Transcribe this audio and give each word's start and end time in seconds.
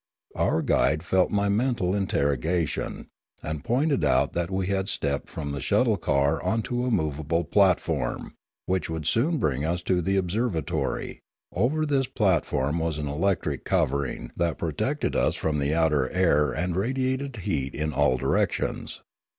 Our 0.33 0.63
guide 0.63 1.03
felt 1.03 1.29
my 1.29 1.47
mental 1.47 1.93
interrogation, 1.93 3.05
and 3.43 3.63
pointed 3.63 4.03
out 4.03 4.33
that 4.33 4.49
we 4.49 4.65
had 4.65 4.89
stepped 4.89 5.29
from 5.29 5.51
the 5.51 5.61
shuttle 5.61 5.95
car 5.95 6.41
on 6.41 6.63
to 6.63 6.85
a 6.85 6.89
movable 6.89 7.43
platform, 7.43 8.33
which 8.65 8.89
would 8.89 9.05
soon 9.05 9.37
bring 9.37 9.63
us 9.63 9.83
to 9.83 10.01
the 10.01 10.17
observatory; 10.17 11.19
over 11.53 11.85
this 11.85 12.07
platform 12.07 12.79
was 12.79 12.97
an 12.97 13.07
electric 13.07 13.63
covering, 13.63 14.31
that 14.35 14.57
protected 14.57 15.15
us 15.15 15.35
from 15.35 15.59
the 15.59 15.75
outer 15.75 16.09
air 16.09 16.51
and 16.51 16.75
radiated 16.75 17.35
heat 17.35 17.75
in 17.75 17.93
all 17.93 18.17
direc 18.17 18.53
tions. 18.53 19.03